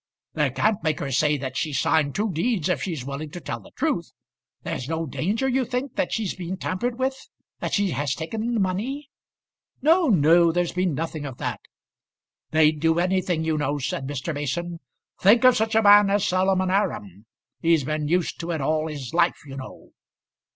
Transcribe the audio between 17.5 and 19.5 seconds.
He's been used to it all his life,